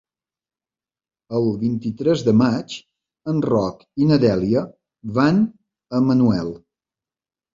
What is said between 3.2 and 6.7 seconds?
en Roc i na Dèlia van a Manuel.